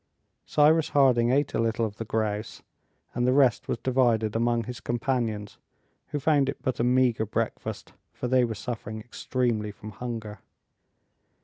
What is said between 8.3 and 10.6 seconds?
were suffering extremely from hunger.